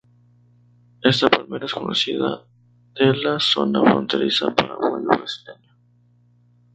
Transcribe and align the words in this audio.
Esta 1.03 1.29
palmera 1.29 1.67
es 1.67 1.73
conocida 1.75 2.43
de 2.95 3.15
la 3.17 3.39
zona 3.39 3.81
fronteriza 3.81 4.49
paraguayo-brasileña. 4.51 5.75